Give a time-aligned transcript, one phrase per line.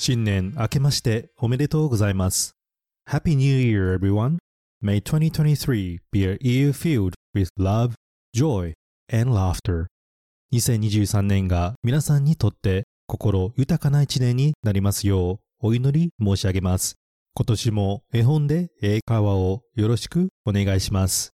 [0.00, 2.54] 新年明けましておめでとうございます。
[3.10, 4.38] Happy New Year, everyone.
[4.80, 7.94] May 2023 be a year filled with love,
[8.32, 8.74] joy,
[9.12, 9.86] and laughter.
[10.54, 16.94] 2023年が皆さんにとって心豊かな一年になりますようお祈り申し上げます。
[17.34, 21.32] 今年も絵本で英会話をよろしくお願いします。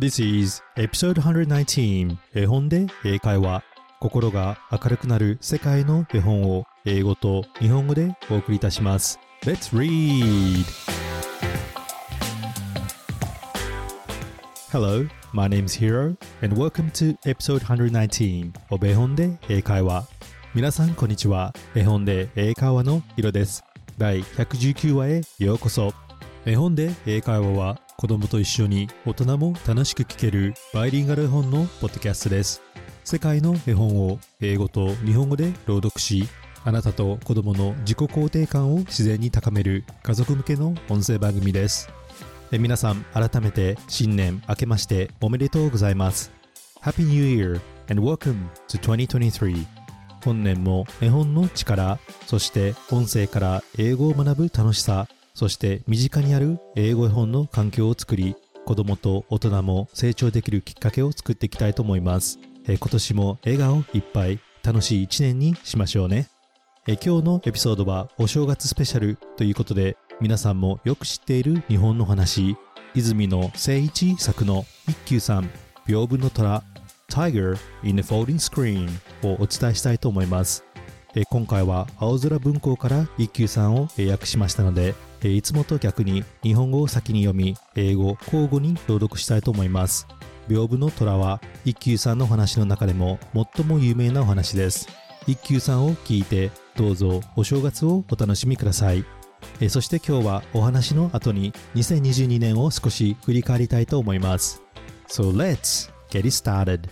[0.00, 3.62] This is episode 119絵本で英会話
[4.00, 9.18] 心が明るくなる世界の絵本を英語と日本語でお送りいたします。
[9.42, 10.64] Let's read!
[14.70, 20.06] Hello, my name is Hiro and welcome to episode 119 of 絵本で英会話
[20.54, 21.52] 皆さんこんにちは。
[21.74, 23.64] 絵本で英会話のヒロです。
[23.98, 25.92] 第119話へようこそ。
[26.46, 32.62] 絵本で英会話は子供と一緒に大人も楽しく聞けるバイリンガル本のポッドキャストです。
[33.10, 36.28] 世界の絵本を英語と日本語で朗読し、
[36.62, 41.88] あなたと子供の自己肯定感を自然に高める家族向けの音声番組です。
[42.52, 46.30] え皆さん、改めて新年明けましておめでとうございます。
[46.82, 49.64] Happy New Year and welcome to 2023
[50.22, 62.38] 本年も絵本の力、そして音声から英語を学ぶ楽しさ、そして身近にある英語絵本の環境を作り、子供と大人も成長できるきっかけを作っていきたいと思います。
[62.68, 66.28] え今年も笑顔いっぱい楽しい一年にしましょうね。
[66.86, 72.56] え今日のエピソードはお正月スペシャルということで皆さんもよく知っている日本の話
[72.94, 75.50] 泉野誠一作の一休さん
[75.86, 76.62] 屏風の虎
[77.10, 78.88] Tiger in the Folding Screen
[79.22, 80.64] をお伝えしたいと思います。
[81.14, 90.06] え今回は青空文庫から一休さんを英訳しましたので、えいつもと逆に日本語を先に読み、英語交互に朗読したいと思います。
[90.48, 93.20] 屏風の虎は一休さんのお話の中でも
[93.54, 94.88] 最も有名なお話です。
[95.26, 99.04] 一休さんを聞いてどうぞお正月をお楽しみください。
[99.60, 104.62] えそして今日はお話の後に2022年を少し振り返りたいと思います。
[105.06, 106.88] So let's get it started!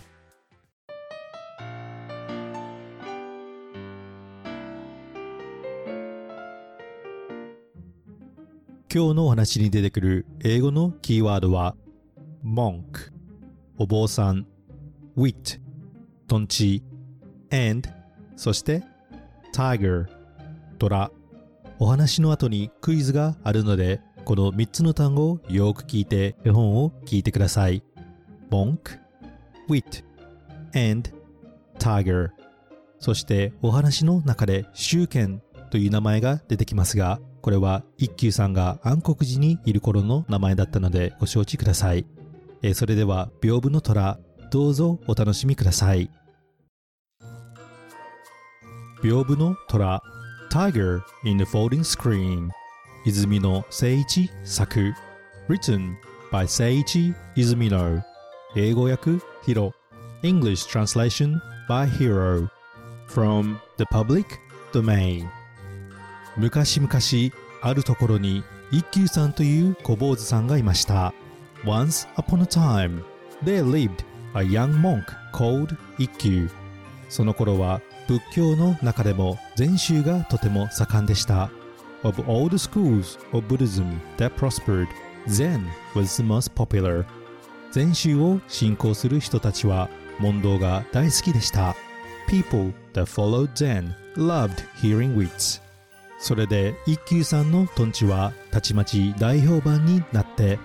[8.93, 11.75] 今日のお話に出てくる英語のキーワードは
[12.45, 13.16] monk
[13.79, 14.47] お坊さん
[15.15, 15.59] wit
[16.27, 16.83] トンチ
[17.51, 17.87] and
[18.35, 18.83] そして
[19.53, 20.07] tiger
[20.79, 21.11] 虎。
[21.79, 27.83] お話の後にクイズがあるのでこの3つの単語をよく聞いて絵本を聞いてください。
[28.49, 28.97] monk
[29.69, 30.03] wit
[30.73, 31.11] and
[31.77, 32.31] tiger
[32.99, 42.16] そしてお話の中で集権という名前が出てきますがこれは一休さんが暗黒寺にいる頃の名前だったのでご承知ください。
[42.61, 44.19] えそれでは屏風の虎
[44.51, 46.09] どうぞお楽しみください
[49.01, 50.01] 屏風の虎
[50.51, 52.49] Tiger in the Folding Screen
[53.05, 54.93] 泉野誠一作
[55.47, 55.95] Written
[56.31, 58.03] by 誠一泉野
[58.55, 59.73] 英語訳ヒロ
[60.23, 61.39] English translation
[61.69, 62.49] by Hero
[63.07, 64.25] From the Public
[64.73, 65.27] Domain
[66.37, 66.91] 昔々
[67.61, 71.13] あるところに一休さんという小坊主さんがいました
[71.65, 73.03] Once upon a time
[73.43, 74.03] there lived
[74.35, 76.49] a young monk called 一休
[77.09, 81.49] その頃は仏教の中でも禅宗がとても盛んでした。
[82.03, 84.87] Of all the schools of Buddhism that prospered,
[85.27, 87.05] Zen was the most popular.
[87.71, 89.89] 禅宗を信仰する人たちは
[90.19, 91.75] 問答が大好きでした。
[92.27, 95.61] People that followed Zen loved hearing wits.
[96.19, 100.59] それで一休さんのトンチはたちまち大評判になって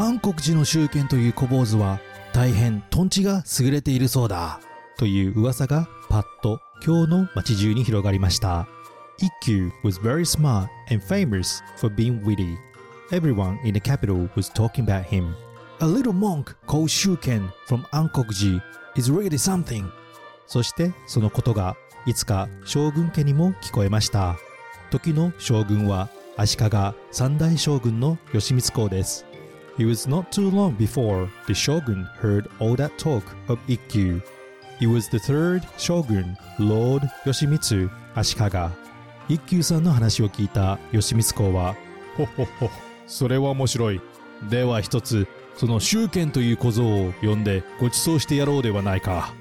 [0.00, 2.00] 暗黒寺の宗剣という小坊主は
[2.32, 4.58] 大変トンチが優れているそうだ
[4.96, 8.66] という噂がパッと今日の街中に広がりました。
[9.18, 12.56] 一休 was very smart and famous for being witty.
[13.12, 15.34] Everyone in the capital was talking about him.
[15.80, 18.58] A little monk called Shuken from Ankokji
[18.96, 19.84] is really something.
[20.46, 21.76] そしてそのことが
[22.06, 24.38] いつか将軍家にも聞こえました。
[24.90, 26.08] 時の将軍は
[26.38, 26.70] 足利
[27.10, 29.26] 三代将軍の義満公です。
[29.77, 34.21] It was not too long before the shogun heard all that talk of Ikkyu.
[34.79, 38.85] It was the third shogun, Lord 義満足利。
[39.27, 41.75] 一休さんの話を聞いた義満公は、
[42.15, 42.69] ほっほっほ、
[43.07, 44.01] それは面白い。
[44.49, 45.27] では一つ、
[45.57, 49.33] その宗剣という小僧を呼んでご馳走してやろうではないか。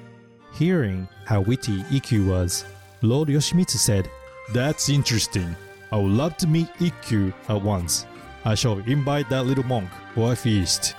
[0.58, 2.64] Hearing how witty Ikkyu was,
[3.02, 4.08] Lord Yoshimitsu said,
[4.52, 5.54] That's interesting.
[5.90, 8.06] I would love to meet Ikkyu at once.
[8.43, 10.95] I shall invite that little monk for a feast.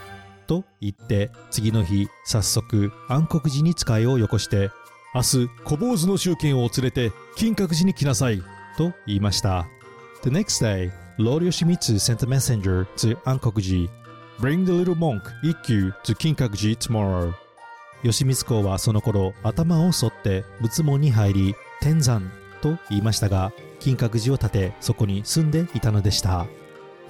[0.46, 4.70] と言って次の日早速暗黒寺に使いをよこして
[5.14, 8.42] 明日小坊主の宗剣を連れて金閣寺に来なさい
[8.76, 9.66] と言いました。
[10.22, 13.88] The next day, Lord Yoshimitsu sent a messenger to Ankokuji.
[14.38, 17.32] Bring the little monk Ikkyu to Kinkakuji tomorrow.
[18.02, 22.30] 吉光公はその頃頭を剃って仏門に入り天山
[22.62, 26.46] と言いましたが金閣寺を建てそこに住んでいたのでした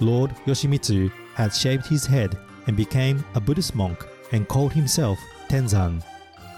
[0.01, 2.37] Lord Yoshimitsu had shaved his head
[2.67, 6.03] and became a Buddhist monk and called himself Tenzan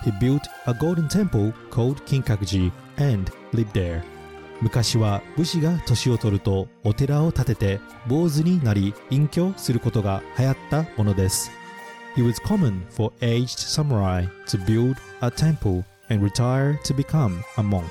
[0.03, 4.03] He built a golden temple called Kinkakuji and lived there
[4.61, 11.51] 昔は武士が年を取るとお寺を建てて坊主になり隠居することが流行ったものです
[12.15, 17.61] It was common for aged samurai to build a temple and retire to become a
[17.61, 17.83] monk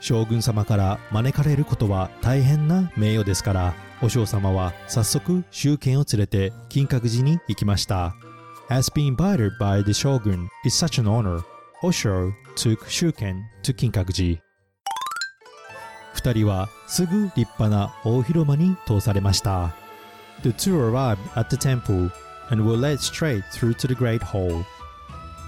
[0.00, 8.14] 将軍様から招かれることは大変な名誉ですから和尚様は早速宗剣を連れて金閣寺に行きました
[8.70, 11.42] As being invited by the shogun is such an honor,
[11.82, 14.40] Osho took Shuken to 金閣寺
[16.14, 19.74] 二人はすぐ立派な大広間に通されました
[20.42, 22.10] The two arrived at the temple
[22.50, 24.64] and were led straight through to the great hall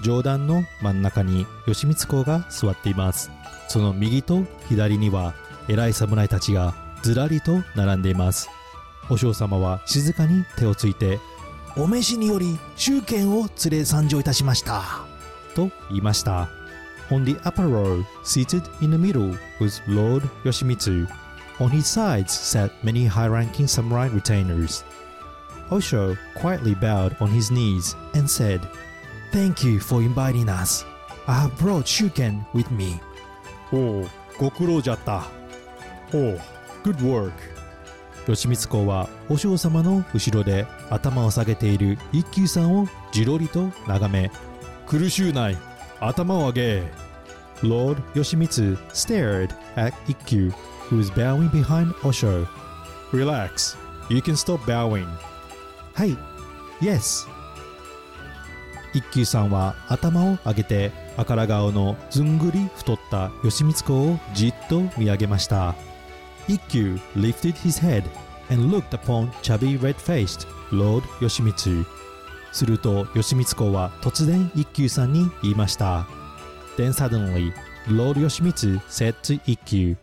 [0.03, 3.31] 上段の真ん中に義満公が座っています
[3.69, 5.33] その右と左には
[5.69, 8.49] 偉い侍たちがずらりと並んでいます
[9.09, 11.19] 和尚様は静かに手をついて
[11.77, 14.83] お召しにより宗剣を連れ参上いたしました。
[15.55, 16.49] と言いました。
[17.09, 21.07] On the upper row, seated in the middle, was Lord Yoshimitsu.
[21.59, 24.83] On his sides sat many high-ranking samurai retainers.
[25.69, 28.61] Osho quietly bowed on his knees and said,
[29.31, 30.85] Thank you for inviting us.
[31.27, 32.99] I have brought Shuken with me.
[33.71, 34.07] おお、
[34.37, 35.23] ご苦労じゃった。
[36.13, 36.39] おお、
[36.83, 37.31] Good work.
[38.25, 44.31] 吉光公は和尚様の後ろで頭を下げている一休さんをじろりと眺め
[44.87, 45.57] 苦しゅない
[45.99, 46.83] 頭を上げ。
[50.07, 50.51] 一休
[54.09, 55.07] you can stop bowing.
[55.93, 56.17] はい、
[56.81, 57.27] Yes.
[58.93, 65.75] 一休さんは頭を上げて赤ら顔のずんぐり太った義満公をじっと見上げました。
[66.51, 68.03] Ikkyu lifted his head
[68.49, 71.85] and looked upon chubby red-faced Lord Yoshimitsu.
[72.51, 76.07] すると義満公は突然一休さんに言いました。
[76.77, 77.53] Then suddenly,
[77.87, 79.95] Lord Yoshimitsu said to 一休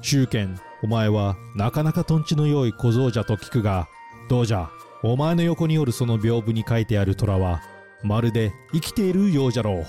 [0.00, 3.88] 宗剣、お前はなかなかとんちの良い小僧じゃと聞くが、
[4.28, 4.70] どうじゃ、
[5.02, 7.60] お前の横におるその屏風に書いてある虎は、
[8.02, 9.86] まるで生きているようじゃろう。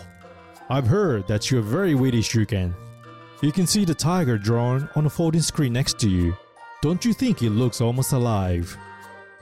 [0.70, 2.74] I've heard that you're very witty, Shuken.
[3.42, 6.36] You can see the tiger drawn on the folding screen next to you.
[6.82, 8.78] Don't you think it looks almost alive?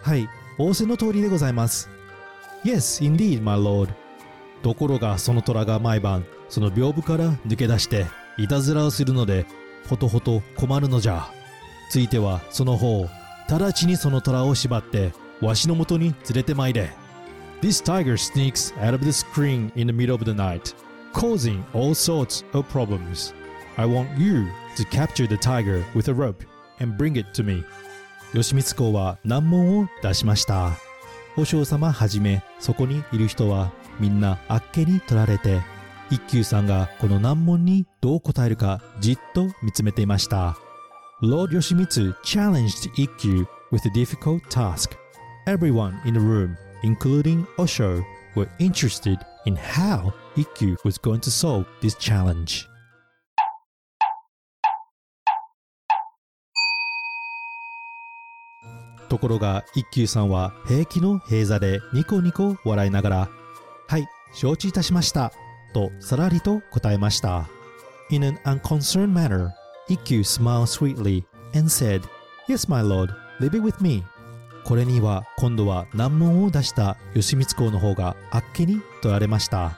[0.03, 0.29] はい、
[0.59, 1.89] 仰せの通りでございます。
[2.63, 3.89] Yes, indeed, my lord.
[4.61, 8.05] ところがその虎が毎晩、その屏風から抜け出して、
[8.38, 9.47] いたずらをするので、
[9.89, 11.27] ほとほと困るのじゃ。
[11.89, 13.09] ついてはその方、
[13.49, 15.11] 直ちにその虎を縛って、
[15.41, 16.91] わしのもとに連れてまいれ。
[17.61, 20.75] This tiger sneaks out of the screen in the middle of the night,
[21.13, 23.33] causing all sorts of problems.
[23.79, 26.44] I want you to capture the tiger with a rope
[26.79, 27.63] and bring it to me.
[28.33, 30.71] 義満公は難問を出しました。
[31.35, 35.62] 和尚様はじめ、そこにいる人はみんなあっけに取られて、
[36.09, 40.57] 一休さんがこの難問にどう答えるかじっと見つめていました。
[41.21, 44.97] Lord Yoshimitsu challenged Ikkyu with a difficult task.
[45.45, 48.04] Everyone in the room, including Osho,
[48.35, 52.68] were interested in how Ikkyu was going to solve this challenge.
[59.07, 63.30] ところが一休さんは平気の平座でニコニコ笑いながら
[63.87, 65.31] 「はい承知いたしました」
[65.73, 67.47] とさらりと答えました
[68.09, 69.49] In an unconcerned manner
[69.87, 71.23] 一休 smiled sweetly
[71.54, 72.02] and said
[72.47, 74.04] Yes my lord leave it with me
[74.64, 79.78] これには今度は難問を出した義満公の方があっけに取られました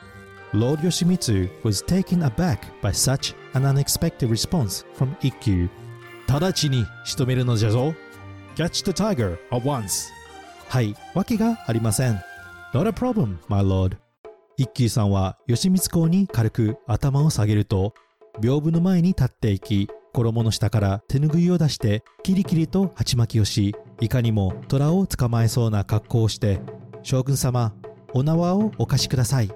[0.51, 5.69] Lord Yoshimitsu was taken aback by such an unexpected response from 一休
[6.27, 7.93] 直ちに仕留めるのじゃぞ
[8.59, 10.11] Catch the tiger at once.
[10.67, 12.21] はい、わけがありません。
[12.73, 13.95] Not a problem, my lord.
[14.57, 17.93] 一休さんは義満公に軽く頭を下げると、
[18.41, 26.59] 屏風の前に立っていき、衣の下から手ぬぐいを出して、キリキリと鉢巻きをし、いかにも虎を捕まえそうな格好をして、
[27.01, 27.73] 将軍様、
[28.13, 29.49] お縄をお貸しください。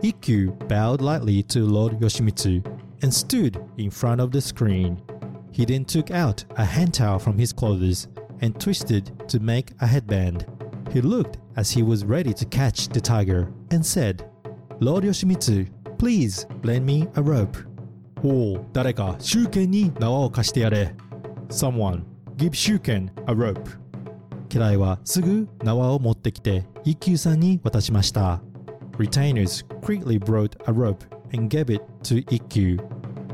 [0.00, 2.64] 一休 bowed lightly to Lord Yoshimitsu
[3.02, 4.98] and stood in front of the screen.
[5.50, 8.08] He then took out a hand towel from his clothes
[8.41, 10.45] and twisted to make a headband.
[10.91, 14.23] He looked as he was ready to catch the tiger and said,
[14.79, 17.57] Lord Yoshimitsu, please lend me a rope.
[18.23, 20.93] おお、誰か、シュウケンに縄を貸してやれ。
[21.49, 22.03] Someone,
[22.37, 23.79] give Shuken a rope.
[24.49, 28.41] 家来はすぐ縄を持ってきて一休さんに渡しました。
[28.97, 32.77] Retainers quickly brought a rope and gave it to 一休。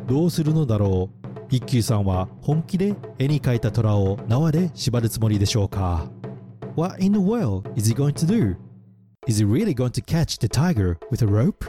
[0.08, 1.19] どうするのだろう
[1.51, 6.09] 一休さんは本気で絵に描いた虎を縄で縛るつもりでしょうか
[6.77, 8.57] What in the world is he going to do?
[9.27, 11.67] Is he really going to catch the tiger with a rope?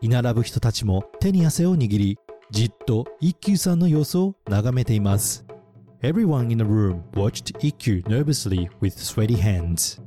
[0.00, 2.18] 居並ぶ人たちも手に汗を握り、
[2.52, 5.44] じっと一休さんの様子を眺めています。
[6.02, 10.00] Everyone in the room watched Ikkyu nervously with sweaty hands.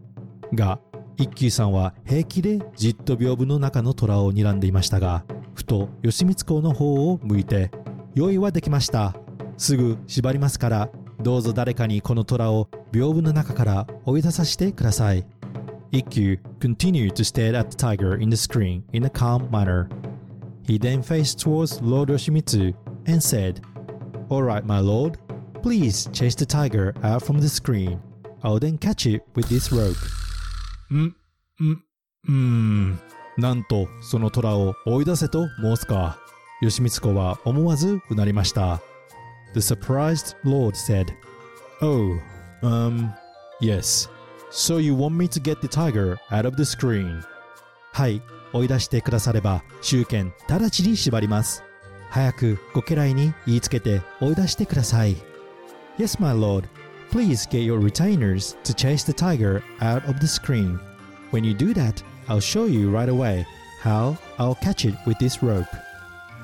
[0.53, 0.79] が、
[1.17, 7.71] 一休さんは平気でじっと屏風の中の虎を睨んでいましたが、ふと吉光公の方を向いて、
[8.15, 9.15] 用意はできました。
[9.57, 10.89] すぐ縛りますから、
[11.21, 15.25] どうぞ誰かにこの虎を屏風の中から追い出させてください。
[15.91, 19.87] Ikkyu continued to stare at the tiger in the screen in a calm manner.
[20.63, 22.73] He then faced towards Lord Yoshimitsu
[23.07, 23.61] and said,
[24.29, 25.17] Alright, my lord,
[25.61, 28.01] Please chase the tiger out from the screen.
[28.43, 29.95] I'll then catch it with this rope.
[30.91, 31.15] ん、
[31.63, 31.83] ん、
[32.27, 32.99] うん。
[33.37, 36.17] なんと、その虎を追い出せと申すか。
[36.60, 38.80] 義満公は思わずうなりました。
[39.54, 41.06] The surprised lord said,
[41.80, 42.18] Oh,
[42.62, 43.10] um,
[43.60, 44.08] yes.
[44.50, 47.22] So you want me to get the tiger out of the screen?
[47.92, 51.62] はい、追い出してくだされば、集権直ちに縛ります。
[52.10, 55.16] 早くご家来に言いつけて追い出してください。
[55.98, 56.68] Yes, my lord.
[57.10, 60.78] Please get your retainers to chase the tiger out of the screen.
[61.30, 63.46] When you do that, I'll show you right away
[63.80, 65.66] how I'll catch it with this rope.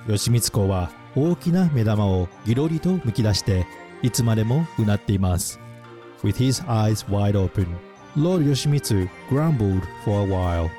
[0.07, 3.65] 吉光公は大きな目玉をぎろりとむき出して
[4.01, 5.59] いつまでもうなっています。
[6.23, 7.67] With his eyes wide open,
[8.15, 10.69] Lord Yoshimitsu grumbled for a while.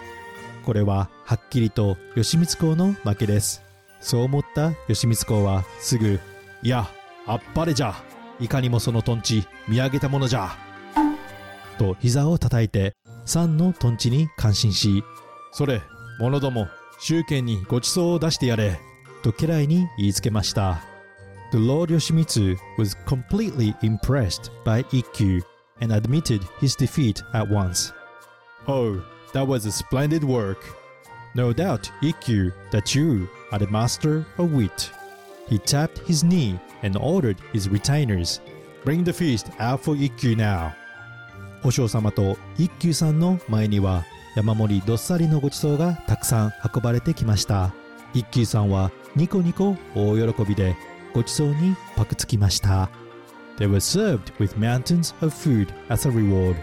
[0.64, 3.62] これははっきりと吉光公の負けです。
[4.00, 6.20] そう思った吉光公はすぐ、
[6.62, 6.88] いや、
[7.26, 7.94] あっぱれじゃ
[8.40, 10.56] いかにもそのトンチ見上げたものじゃ
[11.78, 12.94] と膝を叩いて
[13.26, 15.04] 三のトンチに感心し
[15.52, 15.82] それ
[16.20, 16.68] 者ども
[17.00, 18.80] 宗権にごちそうを出してやれ
[19.27, 20.81] と家来に言いつけました
[21.51, 25.43] The Lord Yoshimitsu was completely impressed by Ikkyu
[25.81, 27.93] and admitted his defeat at once.
[28.67, 30.57] Oh, that was a splendid work.
[31.35, 34.89] No doubt, Ikkyu, that you are the master of wit.
[35.47, 38.39] He tapped his knee and ordered his retainers,
[38.83, 40.73] Bring the feast out for 一休 now.
[41.63, 44.03] 和尚様と一休さんの前には
[44.35, 47.73] 山盛りどっさりのごちそうがたくさん運ばれてきました。
[48.13, 50.76] 一休さんは ニコニコ大喜びで
[51.14, 52.90] ごちそうにパクつきました。
[53.58, 56.56] They were served with mountains of food as a reward.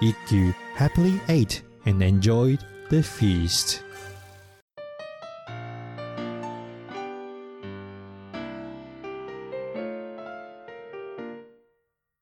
[0.00, 2.58] 一休 happily ate and enjoyed
[2.90, 3.82] the feast.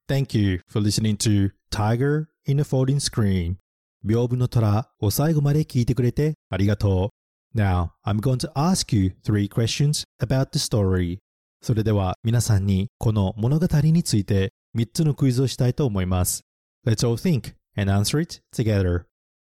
[0.07, 3.57] Thank you for listening to Tiger in a Folding Screen
[4.05, 7.22] 屏風の虎を最後まで聞いてくれてありがとう。
[7.55, 11.19] Now, I'm going to ask you three questions about the story.
[11.61, 16.43] それでは皆さんにこの物語について3つのクイズをしたいと思います。
[16.87, 19.05] Let's all think and answer it together.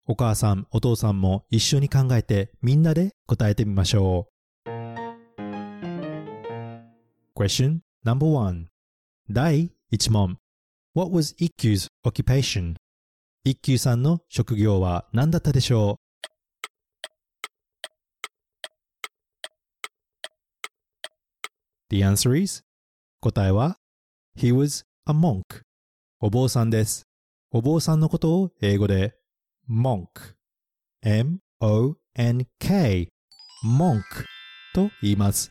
[0.07, 4.35] お母さん、お父さんも一緒に考えてみんなで答えてみましょう。
[7.35, 8.69] Question number one
[9.31, 10.37] 第1問
[10.95, 12.75] What was 一休 's occupation?
[13.45, 16.04] 一休さんの職業は何だったでしょう
[21.91, 22.63] The answer is
[23.21, 23.79] 答えは
[24.37, 25.43] He was a monk
[26.21, 27.07] お坊さんです。
[27.51, 29.15] お坊さんのことを英語で
[29.69, 30.35] monk
[31.03, 31.99] m-o-n-k
[33.65, 34.03] monk
[34.75, 35.51] と言います。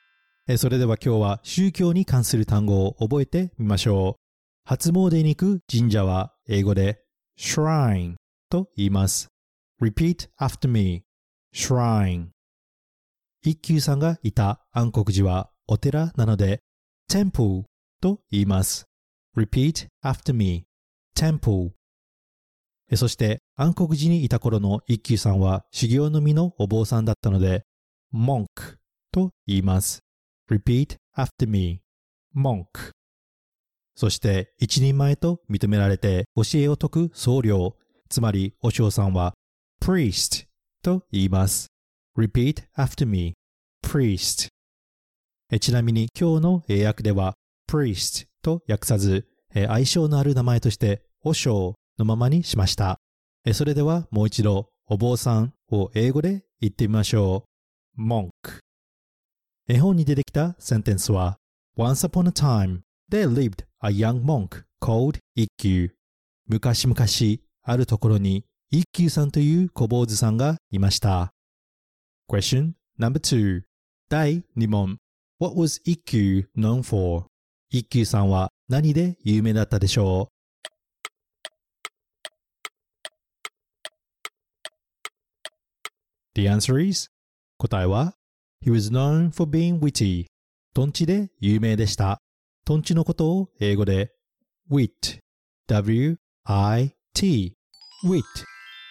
[0.57, 4.21] それでは今日は宗教に関する単語を覚えてみましょう。
[4.65, 7.03] 初詣に行く神社は英語で
[7.39, 8.15] shrine
[8.49, 9.27] と言います。
[9.81, 11.03] repeat after me
[11.53, 12.29] shrine
[13.43, 16.59] 一休さんがいた暗黒寺はお寺なので
[17.09, 17.63] temple
[17.99, 18.85] と言います。
[19.35, 20.65] repeat after me
[21.17, 21.71] temple
[22.95, 27.63] そして暗黒寺にいた頃の一休さんは修行の身のお坊さんだったので
[28.13, 28.45] monk
[29.11, 30.03] と言います。
[30.47, 31.81] repeat after me
[32.35, 32.67] monk
[33.95, 37.73] そして一人前と認められて教えを説く僧侶、
[38.09, 39.33] つまりお嬢さんは
[39.81, 40.45] priest
[40.83, 41.65] と言います。
[42.15, 43.33] repeat after me,
[43.83, 44.52] priest
[45.59, 47.35] ちなみに今日の英訳では
[47.69, 52.99] priest と訳さず相性のある名前としてお嬢のままにしました。
[53.53, 57.45] それではもう一度お坊さんを英語で言ってみましょ
[57.97, 58.01] う。
[58.01, 58.29] monk
[59.67, 61.37] 絵本に出てきたセンテンスは
[61.77, 62.81] Once upon a time,
[63.11, 65.91] there lived a young monk called 一休。
[66.47, 66.97] 昔々
[67.63, 71.33] あるところに一休さんという小坊主さんがいました。
[72.29, 73.61] Question number 2
[74.09, 74.97] 第2問
[75.43, 77.25] What was 一休 known for?
[77.69, 80.33] 一休さんは何で有名だったでしょう
[86.35, 87.09] The answer is
[87.57, 88.13] 答えは
[88.65, 90.27] He was known for being witty
[90.73, 92.19] トンチで有名でした。
[92.63, 94.13] トンチのことを英語で
[94.71, 95.19] wit
[95.67, 97.53] w-i-t
[98.05, 98.23] wit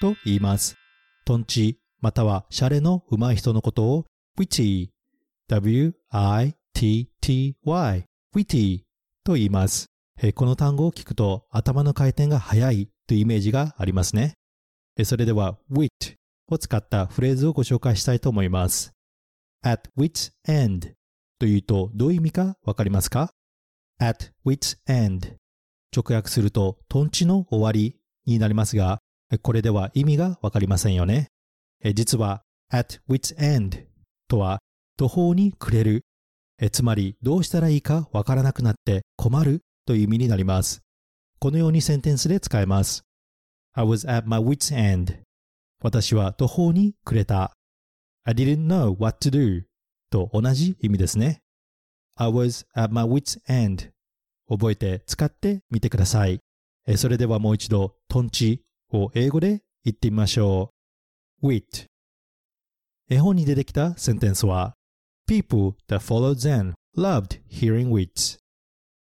[0.03, 0.77] と言います。
[1.25, 4.05] トンチまたはシャレの上手い人のことを
[4.39, 4.91] witty
[5.49, 7.55] w itty,
[8.35, 8.83] witty
[9.25, 9.87] と言います。
[10.35, 14.35] この単語を聞くと頭の回転が速いというイメージがありますね。
[15.05, 15.89] それでは wit
[16.49, 18.93] を使ったフレーズをご紹介したいと思います。
[19.65, 20.93] at wit's end
[21.39, 23.33] というとどういう意味かわかりますか
[23.99, 25.37] ?at wit's end
[25.97, 28.99] 直訳するとトンチの終わりになりますが、
[29.41, 31.29] これでは意味がわかりませんよね。
[31.95, 33.87] 実は at wit's end
[34.29, 34.59] とは
[35.03, 36.05] 途方に暮れる
[36.61, 39.63] え、つまりどうしたらいいかわからなくなって困る？
[39.85, 40.81] という意味になります。
[41.41, 43.03] このようにセンテンスで使えます。
[43.73, 45.17] I was at my wit's end
[45.83, 47.51] 私は途方に暮れた。
[48.23, 49.65] I didn't know what to do
[50.09, 51.41] と同じ意味ですね。
[52.15, 53.91] I was at my wit's end
[54.49, 56.39] 覚えて使ってみてください。
[56.87, 60.73] えそれではもう一度、トンチを英語で言ってみましょ
[61.43, 61.49] う。
[61.49, 61.87] wit
[63.11, 64.77] 絵本に出てきたセンテンスは
[65.27, 68.39] People that followed Zen loved hearing wits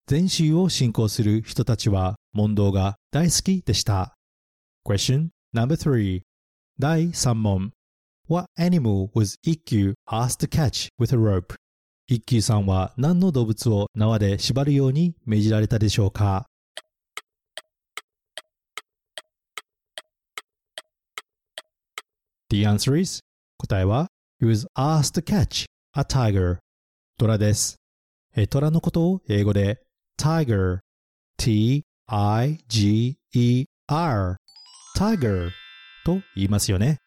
[0.07, 4.15] 全集を信仰する人たちは問答が大好きでした。
[4.83, 6.21] Question number three
[6.79, 7.71] 第3問
[8.27, 11.55] What animal was Ikkyu asked to catch with a rope?
[12.07, 16.47] 一休さんは何の動物を縄で縛るように命じられたでしょうか
[22.49, 23.19] ?The answer is
[23.57, 24.07] 答えは
[24.41, 25.65] He was asked to catch
[25.99, 26.59] a tiger
[27.17, 27.75] トラです。
[28.49, 29.81] トラのことを英語で
[30.17, 30.79] tiger
[31.35, 31.83] t-i-g-e-r
[34.97, 35.49] tiger
[36.05, 36.99] と言いますよね。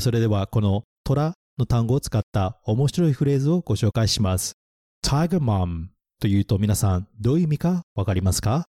[0.00, 4.54] それではこのトラの単語を使った面白いフレーズをご紹介します。
[5.06, 8.64] Tiger Mom というと皆さんどういう意味かわかりますか？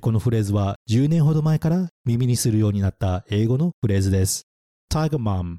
[0.00, 4.44] このフレーズは10年ほど前から耳にするようになった英語のフレーズです。
[4.88, 5.56] Tiger Mom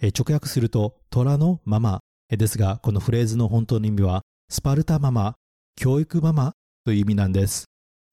[0.00, 2.00] 直訳すると虎のママ
[2.36, 5.34] ですがこのフレーズの本当の意味はスパルタママ、
[5.76, 6.52] 教育ママ
[6.84, 7.64] という意味なんです。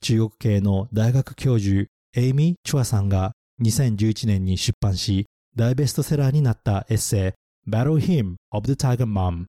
[0.01, 7.35] 中国系の大学教授エイミー・チュアさんが2011年に出版し、大ベストセラーになったエッセ
[7.67, 9.45] イ Battle Hymn of the Tiger Mom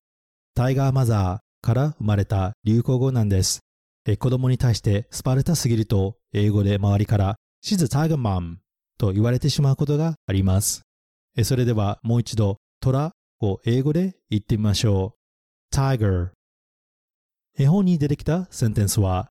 [0.55, 3.61] タイガーマザーから生まれた流行語なんです。
[4.19, 8.57] 子供に対してスパルタすぎると英語で周りから She's a Tiger Mom
[8.99, 10.83] と言われてしまうことがあります。
[11.45, 15.16] それではもう一度トラを英語で言ってみましょ
[15.72, 15.74] う。
[15.74, 16.31] Tiger
[17.59, 19.31] 絵本に出てきたセンテンスは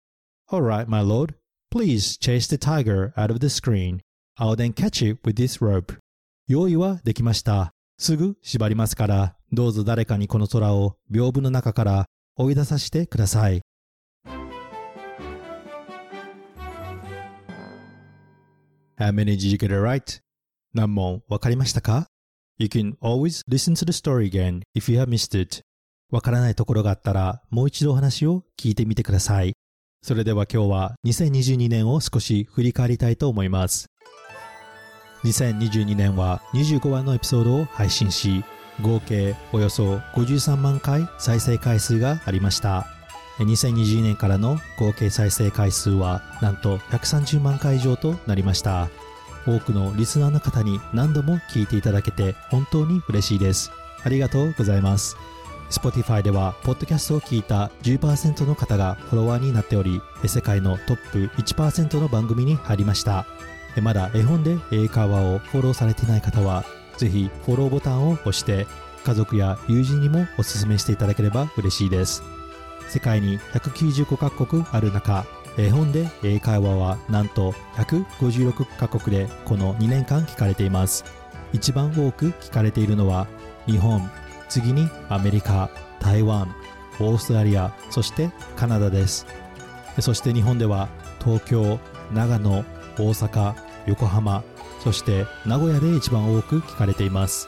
[0.51, 1.35] Alright, my lord,
[1.71, 3.99] please chase the tiger out of the screen.
[4.37, 5.97] I'll then catch it with this rope.
[6.47, 7.71] 用意はできました。
[7.99, 13.61] すぐ縛りますから、どうぞ誰かにこの虎を屏風の中から追い出させてください。
[18.97, 20.21] How many did you get it right?
[20.73, 22.07] 何問わかりましたか
[22.59, 25.63] ?You can always listen to the story again if you have missed it.
[26.11, 29.53] わからないところがあったら、もう一度お話を聞いてみてください。
[30.01, 33.87] それでは今日は2022年を少し振り返りたいと思います。
[35.23, 38.43] 2022年は25話のエピソードを配信し、
[38.81, 42.87] 合計およそ53万回再生回数がありました。
[43.39, 48.89] 2020年からの合計再生回数はなんと130万回以上となりました。
[49.45, 53.71] 多くのリスナーの方に何度も聞いていただけて本当に嬉しいです。
[54.03, 55.17] ありがとうございます。
[55.69, 63.25] Spotify では、ポッドキャストを聞いた10%の方がフォロワーになっており、世界のトップ1%の番組に入りました。
[63.81, 66.65] まだ絵本で英会話をフォローされていない方は、
[66.97, 68.65] ぜひフォローボタンを押して、
[69.05, 72.23] 家族や友人にもお勧めしていただければ嬉しいです。
[72.87, 75.25] 世界に195カ国ある中、
[75.57, 81.03] 絵本で英会話はなんと156カ国でこの2年間聞かれています。
[81.53, 83.27] 一番多く聞かれているのは
[83.65, 84.09] 日本、
[84.49, 86.53] 次にアメリカ、台湾、
[86.99, 89.25] オーストラリア、そしてカナダです。
[89.99, 90.89] そして日本では
[91.23, 91.79] 東京、
[92.13, 92.63] 長野、
[92.97, 94.43] 大阪、横浜、
[94.83, 97.47] そして名古屋で一番多く聞かれています。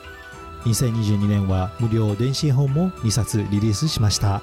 [0.65, 4.41] 2022年は無料電子絵本も2冊リリースしました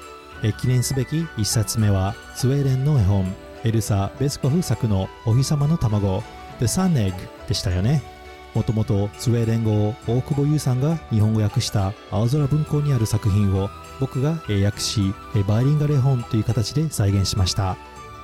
[0.59, 6.23] 記念すべき1冊目はスウェーデンの絵本エルサ・ベスコフ作のお日様の卵
[6.59, 7.13] The Sun Egg
[7.47, 8.01] でしたよね。
[8.55, 13.69] もともとスウェーデン語を大久保優さんが日本語訳した青空文庫にある作品を
[13.99, 15.13] 僕が英訳し
[15.47, 17.77] バイリンガル絵本という形で再現しました。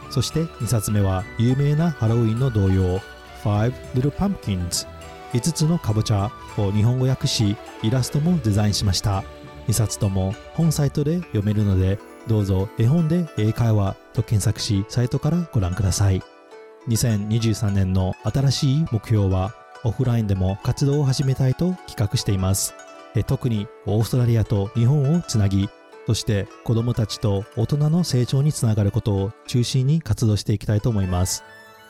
[0.10, 3.02] そして2冊目は有名なハロウィンの童謡
[3.44, 4.88] 5 Little Pumpkins
[5.34, 9.24] 5つのかぼちゃを日本語訳しイラストもデザインしました。
[9.68, 16.22] 2冊とも本サイトで読めるのでどうぞ絵本で英会話と検索しサイトからご覧ください。
[16.88, 22.74] 2023年の新しい目標はオフラインでも活動を始めたいと企画しています。
[23.28, 25.70] 特にオーストラリアと日本をつなぎ
[26.06, 31.44] そして子どもたちと大人の成長につながることを中心に活動していきたいと思います。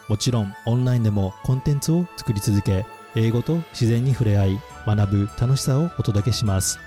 [0.07, 6.79] もちろんオンラインでもコンテンツを作り続け英語と自然に触れ合い学ぶ楽しさをお届けします。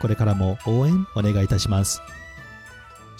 [0.00, 2.00] これからも応援お願いいたします。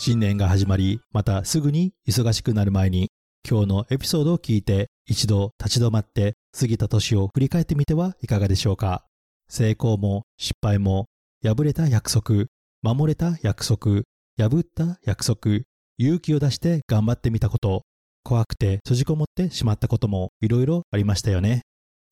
[0.05, 3.13] 新年が始まりまたすぐに忙しくなる前に
[3.49, 9.05] 今日のエピソードを聞いて一度立ち止まって過ぎた年を振り返ってみてはいかがでしょうか。
[9.49, 11.07] 成功も失敗も
[11.45, 12.47] 破れた約束
[12.83, 14.03] 守れた約束
[14.37, 15.61] 破った約束
[15.99, 17.85] 勇気を出して頑張ってみたこと
[18.25, 21.61] 怖くて閉じこもってしまったこともいろいろありましたよね。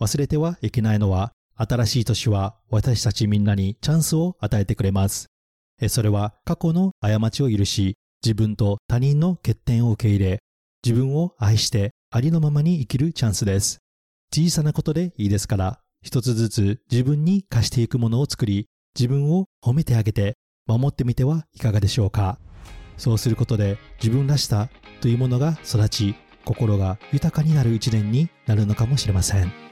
[0.01, 5.30] 忘れてはいけないのは新しい年は私たちみんなにチャンスを与えてくれます。
[5.89, 10.39] それは過去の過ちを許し自分と他人の欠点を受け入れ
[10.85, 13.79] 自分を愛してありのままに生きるチャンスです。
[14.35, 18.67] 小さなことでいいですから、一つずつ自分に貸していくものを作り、
[18.99, 22.39] 自分を褒めてあげて、守ってみてはいかがでしょうか。
[22.97, 24.69] そうすることで自分らしさ
[25.01, 26.15] というものが育ち、
[26.45, 29.70] 心が豊かになる一年になるのかもしれません。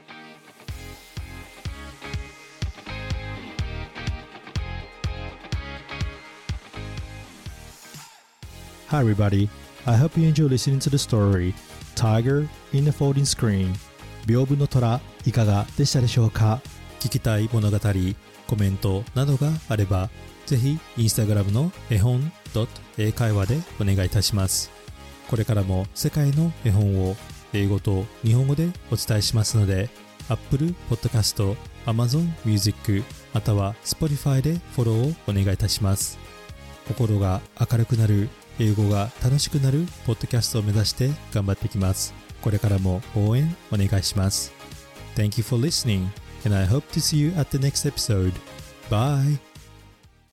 [8.89, 9.47] Hi everybody,
[9.85, 11.53] I hope you enjoy listening to the story
[11.93, 13.75] Tiger in the Folding Screen.
[14.25, 16.59] 屏風の虎いかがでしたでしょうか？
[16.99, 17.77] 聞きたい物語
[18.47, 20.09] コメントなどがあれば
[20.47, 22.31] ぜひインスタグラムの絵本
[22.97, 24.71] 英会話でお願いいたします。
[25.27, 27.15] これからも世界の絵本を
[27.53, 29.91] 英語と日本語でお伝えしますので
[30.29, 33.03] Apple Podcast、Amazon Music
[33.35, 36.17] または Spotify でフォローをお願いいたします。
[36.87, 42.13] 心が明るくなる英語が楽しくなるポッドキャストを目指して頑張っていきます。
[42.41, 44.53] これからも応援お願いします。
[45.15, 46.07] Thank you for listening
[46.45, 48.33] and I hope to see you at the next episode.
[48.89, 49.48] Bye!